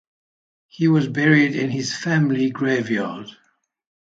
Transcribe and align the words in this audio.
He 0.65 0.87
was 0.87 1.07
buried 1.07 1.55
in 1.55 1.69
his 1.69 1.95
family 1.95 2.49
graveyard. 2.49 3.29